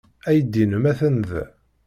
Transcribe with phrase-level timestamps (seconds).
[0.29, 1.43] Aydi-nnem atan da.